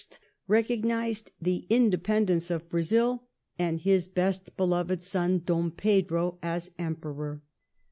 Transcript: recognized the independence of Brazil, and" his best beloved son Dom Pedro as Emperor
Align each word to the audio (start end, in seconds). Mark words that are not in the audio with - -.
recognized 0.47 1.29
the 1.39 1.67
independence 1.69 2.49
of 2.49 2.67
Brazil, 2.69 3.27
and" 3.59 3.81
his 3.81 4.07
best 4.07 4.57
beloved 4.57 5.03
son 5.03 5.43
Dom 5.45 5.69
Pedro 5.69 6.39
as 6.41 6.71
Emperor 6.79 7.43